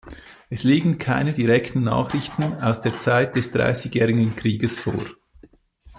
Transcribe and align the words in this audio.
Es 0.49 0.63
liegen 0.63 0.97
keine 0.97 1.31
direkten 1.31 1.83
Nachrichten 1.83 2.55
aus 2.59 2.81
der 2.81 2.97
Zeit 2.97 3.35
des 3.35 3.51
Dreißigjährigen 3.51 4.35
Krieges 4.35 4.79
vor. 4.79 5.05